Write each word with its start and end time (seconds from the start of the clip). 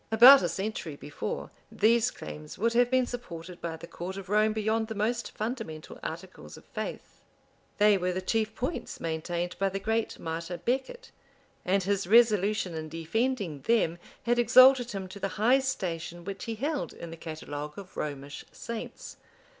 []About 0.11 0.41
a 0.41 0.49
century 0.49 0.95
before, 0.95 1.51
these 1.71 2.09
claims 2.09 2.57
would 2.57 2.73
have 2.73 2.89
been 2.89 3.05
supported 3.05 3.61
by 3.61 3.77
the 3.77 3.85
court 3.85 4.17
of 4.17 4.29
Rome 4.29 4.51
beyond 4.51 4.87
the 4.87 4.95
most 4.95 5.29
fundamental 5.29 5.99
articles 6.01 6.57
of 6.57 6.65
faith: 6.65 7.21
they 7.77 7.99
were 7.99 8.11
the 8.11 8.19
chief 8.19 8.55
points 8.55 8.99
maintained 8.99 9.55
by 9.59 9.69
the 9.69 9.79
great 9.79 10.17
martyr 10.17 10.57
Becket; 10.57 11.11
and 11.63 11.83
his 11.83 12.07
resolution 12.07 12.73
in 12.73 12.89
defending 12.89 13.61
them 13.67 13.99
had 14.23 14.39
exalted 14.39 14.89
him 14.89 15.07
to 15.07 15.19
the 15.19 15.27
high 15.37 15.59
station 15.59 16.25
which 16.25 16.45
he 16.45 16.55
held 16.55 16.93
in 16.93 17.11
the 17.11 17.15
catalogue 17.15 17.77
of 17.77 17.95
Romish 17.95 18.43
saints. 18.51 19.17